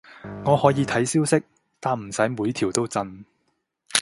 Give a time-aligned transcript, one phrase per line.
[0.43, 1.43] 我可以睇消息，
[1.79, 3.23] 但唔使每條都震